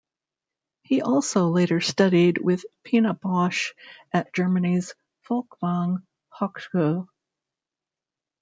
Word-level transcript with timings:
He 0.81 1.03
also 1.03 1.49
later 1.49 1.79
studied 1.79 2.39
with 2.39 2.65
Pina 2.83 3.13
Bausch 3.13 3.67
at 4.11 4.33
Germany's 4.33 4.95
Folkwang 5.29 6.01
Hochschule. 6.35 7.07